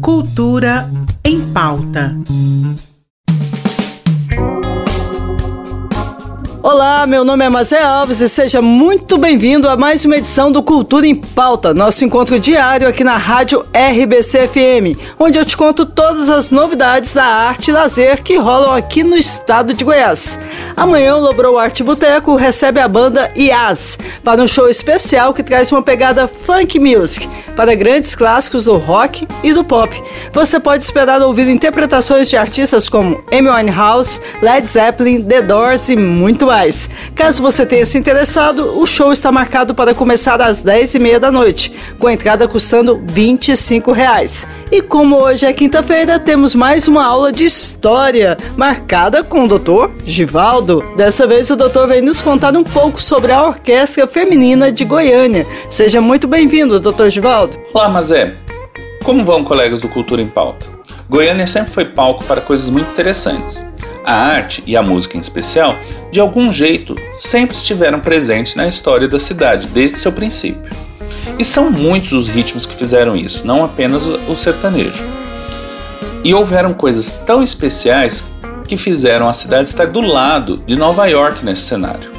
Cultura 0.00 0.90
em 1.24 1.40
pauta. 1.52 2.16
Olá, 6.60 7.06
meu 7.06 7.24
nome 7.24 7.44
é 7.44 7.48
Mazé 7.48 7.80
Alves 7.80 8.20
e 8.20 8.28
seja 8.28 8.60
muito 8.60 9.16
bem-vindo 9.16 9.68
a 9.68 9.76
mais 9.76 10.04
uma 10.04 10.16
edição 10.16 10.50
do 10.50 10.60
Cultura 10.60 11.06
em 11.06 11.14
Pauta, 11.14 11.72
nosso 11.72 12.04
encontro 12.04 12.38
diário 12.40 12.88
aqui 12.88 13.04
na 13.04 13.16
Rádio 13.16 13.64
RBC 13.72 14.48
FM, 14.48 14.98
onde 15.20 15.38
eu 15.38 15.44
te 15.44 15.56
conto 15.56 15.86
todas 15.86 16.28
as 16.28 16.50
novidades 16.50 17.14
da 17.14 17.24
arte 17.24 17.70
e 17.70 17.72
lazer 17.72 18.24
que 18.24 18.36
rolam 18.36 18.74
aqui 18.74 19.04
no 19.04 19.16
estado 19.16 19.72
de 19.72 19.84
Goiás. 19.84 20.38
Amanhã 20.76 21.16
o 21.16 21.20
Lobrou 21.20 21.58
Arte 21.58 21.84
Boteco 21.84 22.34
recebe 22.34 22.80
a 22.80 22.88
banda 22.88 23.30
IAS 23.36 23.96
para 24.24 24.42
um 24.42 24.46
show 24.46 24.68
especial 24.68 25.32
que 25.32 25.44
traz 25.44 25.70
uma 25.70 25.82
pegada 25.82 26.26
funk 26.26 26.78
music 26.80 27.28
para 27.54 27.74
grandes 27.76 28.16
clássicos 28.16 28.64
do 28.64 28.76
rock 28.76 29.26
e 29.44 29.52
do 29.52 29.62
pop. 29.62 30.00
Você 30.32 30.58
pode 30.58 30.82
esperar 30.82 31.22
ouvir 31.22 31.48
interpretações 31.48 32.28
de 32.28 32.36
artistas 32.36 32.88
como 32.88 33.22
Amy 33.32 33.48
Winehouse, 33.48 34.20
Led 34.42 34.66
Zeppelin, 34.66 35.22
The 35.22 35.42
Doors 35.42 35.88
e 35.88 35.96
muito 35.96 36.47
Caso 37.14 37.42
você 37.42 37.66
tenha 37.66 37.84
se 37.84 37.98
interessado, 37.98 38.80
o 38.80 38.86
show 38.86 39.12
está 39.12 39.30
marcado 39.30 39.74
para 39.74 39.94
começar 39.94 40.40
às 40.40 40.62
10h30 40.64 41.18
da 41.18 41.30
noite, 41.30 41.72
com 41.98 42.06
a 42.06 42.12
entrada 42.12 42.48
custando 42.48 43.02
25 43.06 43.92
reais. 43.92 44.48
E 44.70 44.80
como 44.80 45.16
hoje 45.16 45.46
é 45.46 45.52
quinta-feira, 45.52 46.18
temos 46.18 46.54
mais 46.54 46.88
uma 46.88 47.04
aula 47.04 47.32
de 47.32 47.44
história, 47.44 48.36
marcada 48.56 49.22
com 49.22 49.44
o 49.44 49.58
Dr. 49.58 49.90
Givaldo. 50.04 50.82
Dessa 50.96 51.26
vez 51.26 51.50
o 51.50 51.56
doutor 51.56 51.86
vem 51.88 52.00
nos 52.00 52.22
contar 52.22 52.56
um 52.56 52.64
pouco 52.64 53.00
sobre 53.00 53.32
a 53.32 53.42
Orquestra 53.42 54.06
Feminina 54.06 54.72
de 54.72 54.84
Goiânia. 54.84 55.46
Seja 55.70 56.00
muito 56.00 56.26
bem-vindo, 56.26 56.80
Dr. 56.80 57.08
Givaldo. 57.08 57.58
Olá, 57.74 57.88
Mazé. 57.88 58.34
Como 59.04 59.24
vão, 59.24 59.44
colegas 59.44 59.80
do 59.80 59.88
Cultura 59.88 60.22
em 60.22 60.28
Pauta? 60.28 60.66
Goiânia 61.08 61.46
sempre 61.46 61.72
foi 61.72 61.84
palco 61.86 62.24
para 62.24 62.40
coisas 62.40 62.68
muito 62.68 62.90
interessantes. 62.90 63.64
A 64.08 64.14
arte 64.14 64.64
e 64.66 64.74
a 64.74 64.82
música 64.82 65.18
em 65.18 65.20
especial, 65.20 65.76
de 66.10 66.18
algum 66.18 66.50
jeito, 66.50 66.96
sempre 67.14 67.54
estiveram 67.54 68.00
presentes 68.00 68.54
na 68.54 68.66
história 68.66 69.06
da 69.06 69.20
cidade 69.20 69.68
desde 69.68 69.98
seu 69.98 70.10
princípio. 70.10 70.62
E 71.38 71.44
são 71.44 71.70
muitos 71.70 72.12
os 72.12 72.26
ritmos 72.26 72.64
que 72.64 72.74
fizeram 72.74 73.14
isso, 73.14 73.46
não 73.46 73.62
apenas 73.62 74.06
o 74.06 74.34
sertanejo. 74.34 75.04
E 76.24 76.32
houveram 76.32 76.72
coisas 76.72 77.12
tão 77.26 77.42
especiais 77.42 78.24
que 78.66 78.78
fizeram 78.78 79.28
a 79.28 79.34
cidade 79.34 79.68
estar 79.68 79.88
do 79.88 80.00
lado 80.00 80.62
de 80.66 80.74
Nova 80.74 81.04
York 81.04 81.44
nesse 81.44 81.64
cenário. 81.64 82.10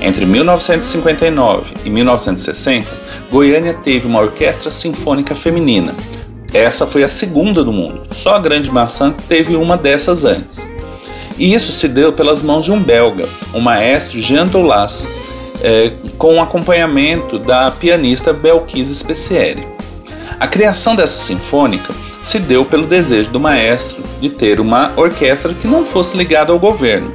Entre 0.00 0.24
1959 0.24 1.74
e 1.84 1.90
1960, 1.90 2.86
Goiânia 3.28 3.74
teve 3.74 4.06
uma 4.06 4.20
orquestra 4.20 4.70
sinfônica 4.70 5.34
feminina. 5.34 5.92
Essa 6.52 6.86
foi 6.86 7.02
a 7.02 7.08
segunda 7.08 7.64
do 7.64 7.72
mundo, 7.72 8.02
só 8.12 8.36
a 8.36 8.38
Grande 8.38 8.70
Maçã 8.70 9.12
teve 9.28 9.56
uma 9.56 9.76
dessas 9.76 10.24
antes. 10.24 10.72
E 11.36 11.52
isso 11.52 11.72
se 11.72 11.88
deu 11.88 12.12
pelas 12.12 12.42
mãos 12.42 12.64
de 12.64 12.72
um 12.72 12.80
belga, 12.80 13.28
o 13.52 13.60
maestro 13.60 14.20
Jean 14.20 14.46
Dolas, 14.46 15.08
é, 15.62 15.90
com 16.16 16.36
o 16.36 16.40
acompanhamento 16.40 17.38
da 17.38 17.70
pianista 17.70 18.32
Belkise 18.32 18.94
Specieri. 18.94 19.66
A 20.38 20.46
criação 20.46 20.94
dessa 20.94 21.24
sinfônica 21.24 21.94
se 22.22 22.38
deu 22.38 22.64
pelo 22.64 22.86
desejo 22.86 23.30
do 23.30 23.40
maestro 23.40 24.02
de 24.20 24.28
ter 24.28 24.60
uma 24.60 24.92
orquestra 24.96 25.52
que 25.54 25.66
não 25.66 25.84
fosse 25.84 26.16
ligada 26.16 26.52
ao 26.52 26.58
governo. 26.58 27.14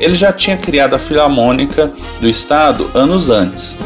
Ele 0.00 0.14
já 0.14 0.32
tinha 0.32 0.56
criado 0.56 0.94
a 0.94 0.98
Filarmônica 0.98 1.92
do 2.20 2.28
Estado 2.28 2.90
anos 2.94 3.28
antes. 3.28 3.76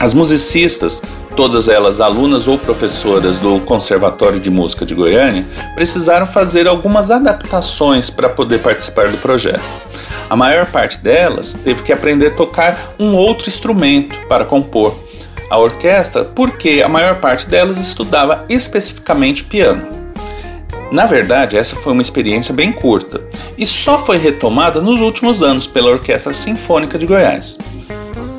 As 0.00 0.14
musicistas 0.14 1.02
todas 1.38 1.68
elas 1.68 2.00
alunas 2.00 2.48
ou 2.48 2.58
professoras 2.58 3.38
do 3.38 3.60
Conservatório 3.60 4.40
de 4.40 4.50
Música 4.50 4.84
de 4.84 4.92
Goiânia, 4.92 5.46
precisaram 5.76 6.26
fazer 6.26 6.66
algumas 6.66 7.12
adaptações 7.12 8.10
para 8.10 8.28
poder 8.28 8.58
participar 8.58 9.06
do 9.06 9.18
projeto. 9.18 9.62
A 10.28 10.34
maior 10.34 10.66
parte 10.66 10.98
delas 10.98 11.54
teve 11.54 11.84
que 11.84 11.92
aprender 11.92 12.26
a 12.26 12.34
tocar 12.34 12.76
um 12.98 13.14
outro 13.14 13.48
instrumento 13.48 14.18
para 14.26 14.44
compor 14.44 14.98
a 15.48 15.56
orquestra, 15.56 16.24
porque 16.24 16.82
a 16.84 16.88
maior 16.88 17.20
parte 17.20 17.46
delas 17.46 17.78
estudava 17.78 18.44
especificamente 18.48 19.44
piano. 19.44 19.86
Na 20.90 21.06
verdade, 21.06 21.56
essa 21.56 21.76
foi 21.76 21.92
uma 21.92 22.02
experiência 22.02 22.52
bem 22.52 22.72
curta 22.72 23.22
e 23.56 23.64
só 23.64 24.04
foi 24.04 24.18
retomada 24.18 24.80
nos 24.80 25.00
últimos 25.00 25.40
anos 25.40 25.68
pela 25.68 25.92
Orquestra 25.92 26.32
Sinfônica 26.32 26.98
de 26.98 27.06
Goiás. 27.06 27.56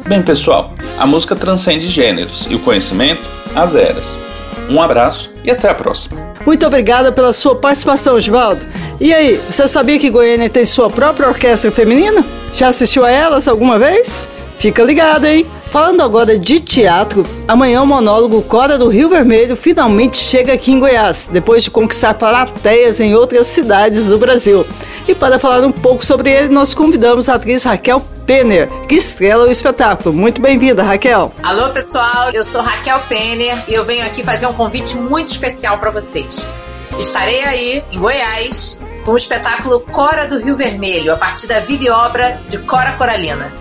Bem, 0.10 0.24
pessoal, 0.24 0.74
a 0.98 1.06
música 1.06 1.36
transcende 1.36 1.88
gêneros 1.88 2.48
e 2.50 2.56
o 2.56 2.60
conhecimento 2.60 3.22
as 3.54 3.76
eras. 3.76 4.18
Um 4.68 4.82
abraço 4.82 5.30
e 5.44 5.52
até 5.52 5.70
a 5.70 5.76
próxima. 5.76 6.18
Muito 6.44 6.66
obrigada 6.66 7.12
pela 7.12 7.32
sua 7.32 7.56
participação, 7.56 8.16
Osvaldo. 8.16 8.66
E 9.00 9.14
aí, 9.14 9.40
você 9.48 9.68
sabia 9.68 10.00
que 10.00 10.10
Goiânia 10.10 10.50
tem 10.50 10.66
sua 10.66 10.90
própria 10.90 11.28
orquestra 11.28 11.70
feminina? 11.70 12.26
Já 12.56 12.70
assistiu 12.70 13.06
a 13.06 13.12
elas 13.12 13.48
alguma 13.48 13.78
vez? 13.78 14.28
Fica 14.58 14.84
ligado, 14.84 15.26
hein? 15.26 15.46
Falando 15.70 16.02
agora 16.02 16.40
de 16.40 16.60
teatro, 16.60 17.24
amanhã 17.48 17.84
o 17.84 17.86
monólogo 17.86 18.42
Cora 18.42 18.80
do 18.80 18.88
Rio 18.88 19.10
Vermelho 19.10 19.56
finalmente 19.56 20.18
chega 20.18 20.54
aqui 20.54 20.72
em 20.72 20.80
Goiás, 20.80 21.30
depois 21.32 21.64
de 21.64 21.70
conquistar 21.70 22.16
plateias 22.16 23.00
em 23.00 23.14
outras 23.14 23.46
cidades 23.46 24.08
do 24.08 24.18
Brasil. 24.18 24.66
E 25.08 25.14
para 25.14 25.38
falar 25.38 25.64
um 25.64 25.72
pouco 25.72 26.04
sobre 26.04 26.32
ele, 26.32 26.50
nós 26.50 26.74
convidamos 26.74 27.30
a 27.30 27.36
atriz 27.36 27.64
Raquel 27.64 28.04
Penner, 28.30 28.70
que 28.88 28.94
estrela 28.94 29.48
o 29.48 29.52
espetáculo. 29.52 30.14
Muito 30.14 30.40
bem-vinda, 30.40 30.84
Raquel. 30.84 31.34
Alô, 31.42 31.72
pessoal, 31.72 32.30
eu 32.32 32.44
sou 32.44 32.62
Raquel 32.62 33.00
Penner 33.10 33.64
e 33.68 33.74
eu 33.74 33.84
venho 33.84 34.06
aqui 34.06 34.24
fazer 34.24 34.46
um 34.46 34.54
convite 34.54 34.96
muito 34.96 35.30
especial 35.30 35.80
para 35.80 35.90
vocês. 35.90 36.46
Estarei 37.00 37.44
aí, 37.44 37.84
em 37.92 37.98
Goiás, 37.98 38.80
com 39.04 39.14
o 39.14 39.18
espetáculo 39.18 39.80
Cora 39.80 40.28
do 40.28 40.38
Rio 40.38 40.56
Vermelho, 40.56 41.12
a 41.12 41.18
partir 41.18 41.48
da 41.48 41.60
vida 41.60 41.86
e 41.86 41.90
obra 41.90 42.40
de 42.48 42.60
Cora 42.60 42.92
Coralina. 42.92 43.52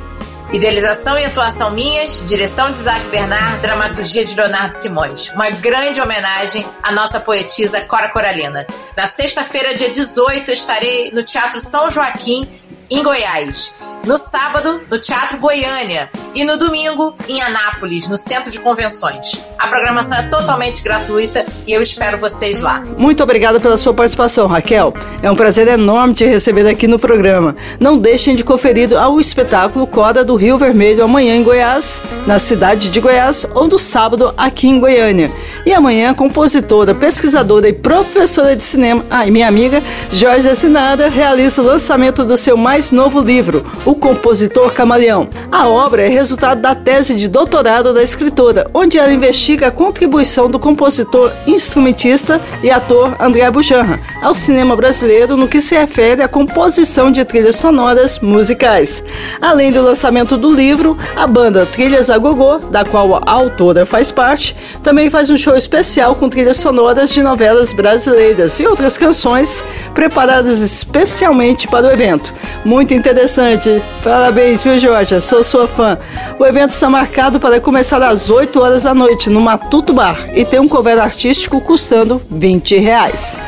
Idealização 0.52 1.18
e 1.18 1.24
atuação 1.24 1.70
minhas, 1.70 2.28
direção 2.28 2.70
de 2.70 2.76
Isaac 2.76 3.08
Bernard, 3.08 3.62
dramaturgia 3.62 4.22
de 4.22 4.34
Leonardo 4.34 4.74
Simões. 4.74 5.30
Uma 5.30 5.48
grande 5.48 5.98
homenagem 5.98 6.66
à 6.82 6.92
nossa 6.92 7.18
poetisa 7.18 7.80
Cora 7.80 8.10
Coralina. 8.10 8.66
Na 8.94 9.06
sexta-feira, 9.06 9.74
dia 9.74 9.88
18, 9.88 10.52
estarei 10.52 11.10
no 11.10 11.22
Teatro 11.22 11.58
São 11.58 11.90
Joaquim, 11.90 12.46
em 12.90 13.02
Goiás. 13.02 13.74
No 14.08 14.16
sábado, 14.16 14.80
no 14.90 14.98
Teatro 14.98 15.36
Goiânia. 15.36 16.08
E 16.34 16.42
no 16.42 16.56
domingo, 16.56 17.14
em 17.28 17.42
Anápolis, 17.42 18.08
no 18.08 18.16
Centro 18.16 18.50
de 18.50 18.58
Convenções. 18.58 19.38
A 19.58 19.68
programação 19.68 20.16
é 20.16 20.22
totalmente 20.22 20.82
gratuita 20.82 21.44
e 21.66 21.72
eu 21.72 21.82
espero 21.82 22.16
vocês 22.16 22.62
lá. 22.62 22.82
Muito 22.96 23.22
obrigada 23.22 23.60
pela 23.60 23.76
sua 23.76 23.92
participação, 23.92 24.46
Raquel. 24.46 24.94
É 25.22 25.30
um 25.30 25.36
prazer 25.36 25.68
enorme 25.68 26.14
te 26.14 26.24
receber 26.24 26.66
aqui 26.66 26.86
no 26.86 26.98
programa. 26.98 27.54
Não 27.78 27.98
deixem 27.98 28.34
de 28.34 28.44
conferir 28.44 28.96
ao 28.96 29.20
espetáculo 29.20 29.86
Coda 29.86 30.24
do 30.24 30.36
Rio 30.36 30.56
Vermelho 30.56 31.04
amanhã 31.04 31.34
em 31.34 31.42
Goiás, 31.42 32.00
na 32.26 32.38
cidade 32.38 32.88
de 32.88 33.00
Goiás, 33.00 33.46
ou 33.54 33.66
no 33.66 33.78
sábado 33.78 34.32
aqui 34.38 34.68
em 34.68 34.80
Goiânia. 34.80 35.30
E 35.66 35.74
amanhã, 35.74 36.14
compositora, 36.14 36.94
pesquisadora 36.94 37.68
e 37.68 37.74
professora 37.74 38.56
de 38.56 38.64
cinema, 38.64 39.04
ah, 39.10 39.26
minha 39.26 39.48
amiga 39.48 39.82
Jorge 40.10 40.48
Assinada, 40.48 41.08
realiza 41.08 41.60
o 41.60 41.66
lançamento 41.66 42.24
do 42.24 42.36
seu 42.36 42.56
mais 42.56 42.90
novo 42.90 43.20
livro, 43.20 43.66
O 43.84 43.97
Compositor 43.98 44.72
Camaleão. 44.72 45.28
A 45.50 45.68
obra 45.68 46.02
é 46.02 46.08
resultado 46.08 46.60
da 46.60 46.74
tese 46.74 47.14
de 47.14 47.28
doutorado 47.28 47.92
da 47.92 48.02
escritora, 48.02 48.70
onde 48.72 48.98
ela 48.98 49.12
investiga 49.12 49.68
a 49.68 49.72
contribuição 49.72 50.50
do 50.50 50.58
compositor, 50.58 51.32
instrumentista 51.46 52.40
e 52.62 52.70
ator 52.70 53.16
André 53.20 53.50
Bujanra 53.50 54.00
ao 54.22 54.34
cinema 54.34 54.76
brasileiro 54.76 55.36
no 55.36 55.48
que 55.48 55.60
se 55.60 55.76
refere 55.76 56.22
à 56.22 56.28
composição 56.28 57.10
de 57.10 57.24
trilhas 57.24 57.56
sonoras 57.56 58.18
musicais. 58.20 59.02
Além 59.40 59.72
do 59.72 59.82
lançamento 59.82 60.36
do 60.36 60.52
livro, 60.52 60.96
a 61.16 61.26
banda 61.26 61.66
Trilhas 61.66 62.10
a 62.10 62.18
Gogô, 62.18 62.58
da 62.58 62.84
qual 62.84 63.16
a 63.16 63.30
autora 63.30 63.84
faz 63.84 64.10
parte, 64.10 64.54
também 64.82 65.10
faz 65.10 65.30
um 65.30 65.36
show 65.36 65.56
especial 65.56 66.14
com 66.14 66.28
trilhas 66.28 66.56
sonoras 66.56 67.10
de 67.10 67.22
novelas 67.22 67.72
brasileiras 67.72 68.58
e 68.60 68.66
outras 68.66 68.96
canções 68.96 69.64
preparadas 69.94 70.60
especialmente 70.60 71.68
para 71.68 71.86
o 71.86 71.90
evento. 71.90 72.32
Muito 72.64 72.94
interessante. 72.94 73.77
Parabéns, 74.02 74.64
viu, 74.64 74.78
Jorge? 74.78 75.20
Sou 75.20 75.42
sua 75.42 75.66
fã. 75.66 75.98
O 76.38 76.46
evento 76.46 76.70
está 76.70 76.88
marcado 76.88 77.40
para 77.40 77.60
começar 77.60 78.02
às 78.02 78.30
8 78.30 78.60
horas 78.60 78.82
da 78.84 78.94
noite 78.94 79.30
no 79.30 79.40
Matuto 79.40 79.92
Bar 79.92 80.28
e 80.34 80.44
tem 80.44 80.60
um 80.60 80.68
cover 80.68 80.98
artístico 80.98 81.60
custando 81.60 82.22
20 82.30 82.76
reais. 82.78 83.38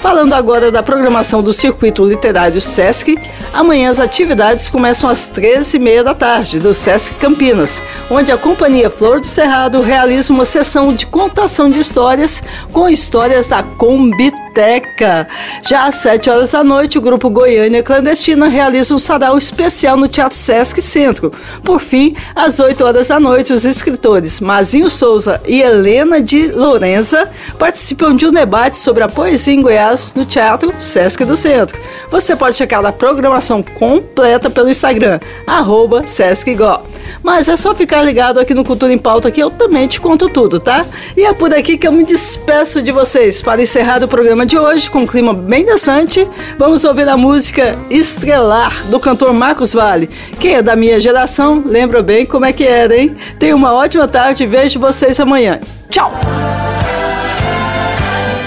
Falando 0.00 0.32
agora 0.32 0.70
da 0.70 0.82
programação 0.82 1.42
do 1.42 1.52
Circuito 1.52 2.02
Literário 2.06 2.58
Sesc, 2.58 3.18
amanhã 3.52 3.90
as 3.90 4.00
atividades 4.00 4.70
começam 4.70 5.10
às 5.10 5.28
13h30 5.28 6.02
da 6.02 6.14
tarde 6.14 6.58
do 6.58 6.72
Sesc 6.72 7.16
Campinas, 7.16 7.82
onde 8.10 8.32
a 8.32 8.38
Companhia 8.38 8.88
Flor 8.88 9.20
do 9.20 9.26
Cerrado 9.26 9.82
realiza 9.82 10.32
uma 10.32 10.46
sessão 10.46 10.94
de 10.94 11.04
contação 11.04 11.68
de 11.68 11.80
histórias 11.80 12.42
com 12.72 12.88
histórias 12.88 13.46
da 13.46 13.62
Combi 13.62 14.32
Discoteca. 14.50 15.28
Já 15.62 15.84
às 15.84 15.96
7 15.96 16.28
horas 16.28 16.50
da 16.52 16.62
noite, 16.62 16.98
o 16.98 17.00
grupo 17.00 17.30
Goiânia 17.30 17.82
Clandestina 17.82 18.48
realiza 18.48 18.94
um 18.94 18.98
sarau 18.98 19.38
especial 19.38 19.96
no 19.96 20.08
Teatro 20.08 20.36
Sesc 20.36 20.82
Centro. 20.82 21.30
Por 21.64 21.80
fim, 21.80 22.14
às 22.34 22.58
8 22.58 22.84
horas 22.84 23.08
da 23.08 23.20
noite, 23.20 23.52
os 23.52 23.64
escritores 23.64 24.40
Mazinho 24.40 24.90
Souza 24.90 25.40
e 25.46 25.60
Helena 25.60 26.20
de 26.20 26.48
Lourença 26.48 27.30
participam 27.58 28.14
de 28.14 28.26
um 28.26 28.32
debate 28.32 28.76
sobre 28.76 29.02
a 29.02 29.08
poesia 29.08 29.54
em 29.54 29.62
Goiás 29.62 30.14
no 30.14 30.24
Teatro 30.24 30.74
Sesc 30.78 31.24
do 31.24 31.36
Centro. 31.36 31.78
Você 32.10 32.34
pode 32.34 32.56
checar 32.56 32.84
a 32.84 32.92
programação 32.92 33.62
completa 33.62 34.50
pelo 34.50 34.68
Instagram, 34.68 35.20
arroba 35.46 36.06
SescGo. 36.06 36.80
Mas 37.22 37.48
é 37.48 37.56
só 37.56 37.74
ficar 37.74 38.02
ligado 38.02 38.40
aqui 38.40 38.54
no 38.54 38.64
Cultura 38.64 38.92
em 38.92 38.98
Pauta 38.98 39.30
que 39.30 39.40
eu 39.40 39.50
também 39.50 39.86
te 39.86 40.00
conto 40.00 40.28
tudo, 40.28 40.58
tá? 40.58 40.86
E 41.16 41.24
é 41.24 41.32
por 41.32 41.52
aqui 41.52 41.76
que 41.76 41.86
eu 41.86 41.92
me 41.92 42.04
despeço 42.04 42.82
de 42.82 42.90
vocês. 42.92 43.42
Para 43.42 43.62
encerrar 43.62 44.02
o 44.02 44.08
programa 44.08 44.39
de 44.46 44.58
hoje, 44.58 44.90
com 44.90 45.00
um 45.00 45.06
clima 45.06 45.34
bem 45.34 45.64
dançante, 45.64 46.26
vamos 46.58 46.84
ouvir 46.84 47.08
a 47.08 47.16
música 47.16 47.78
Estrelar, 47.90 48.86
do 48.86 49.00
cantor 49.00 49.32
Marcos 49.32 49.72
Vale. 49.72 50.08
Quem 50.38 50.54
é 50.54 50.62
da 50.62 50.76
minha 50.76 51.00
geração, 51.00 51.62
lembra 51.64 52.02
bem 52.02 52.24
como 52.24 52.44
é 52.44 52.52
que 52.52 52.64
era, 52.64 52.96
hein? 52.96 53.16
Tenha 53.38 53.56
uma 53.56 53.72
ótima 53.72 54.06
tarde 54.06 54.44
e 54.44 54.46
vejo 54.46 54.78
vocês 54.78 55.18
amanhã. 55.20 55.60
Tchau! 55.88 56.12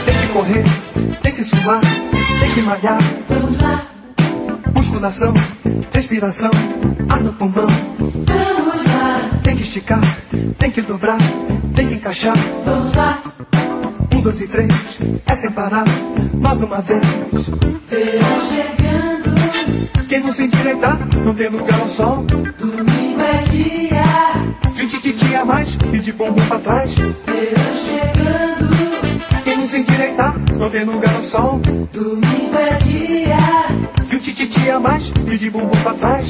Tem 0.06 0.16
que 0.16 0.28
correr, 0.28 0.64
tem 1.22 1.32
que 1.34 1.44
suar, 1.44 1.82
tem 2.40 2.52
que 2.54 2.62
malhar. 2.62 3.00
Vamos 3.30 3.62
lá. 3.62 3.84
Musculação, 4.74 5.34
respiração, 5.92 6.52
ar 7.10 7.22
no 7.22 7.34
pulmão. 7.34 7.68
Vamos 7.98 8.86
lá. 8.86 9.30
Tem 9.44 9.56
que 9.56 9.64
esticar, 9.64 10.02
tem 10.58 10.72
que 10.72 10.82
dobrar, 10.82 11.18
tem 11.76 11.88
que 11.90 11.96
encaixar. 11.96 12.38
Vamos 12.66 12.94
lá. 12.96 13.33
Dois 14.24 14.40
e 14.40 14.48
três, 14.48 14.70
é 15.26 15.36
sem 15.36 15.52
parar, 15.52 15.84
mais 16.34 16.62
uma 16.62 16.80
vez. 16.82 17.04
Verão 17.90 18.42
chegando. 18.42 20.08
Quem 20.08 20.24
não 20.24 20.32
se 20.32 20.44
endireitar, 20.44 20.98
não 21.26 21.36
tem 21.36 21.50
lugar 21.50 21.82
ao 21.82 21.90
sol. 21.90 22.24
Domingo 22.24 23.22
é 23.22 23.44
dia. 23.52 24.04
De 24.76 24.88
tititi 24.88 25.36
a 25.36 25.44
mais 25.44 25.78
e 25.92 26.00
de 26.00 26.14
bumbum 26.14 26.48
pra 26.48 26.60
trás. 26.60 26.96
Verão 26.96 27.76
chegando. 27.76 29.44
Quem 29.44 29.58
não 29.58 29.68
se 29.68 29.78
endireitar, 29.80 30.40
não 30.58 30.70
tem 30.70 30.86
lugar 30.86 31.16
ao 31.16 31.24
sol. 31.24 31.60
Domingo 31.92 32.56
é 32.56 32.78
dia. 32.78 34.08
De 34.10 34.20
tititi 34.20 34.70
a 34.70 34.80
mais 34.80 35.12
e 35.28 35.38
de 35.38 35.50
bumbum 35.50 35.84
pra 35.84 35.94
trás. 35.96 36.30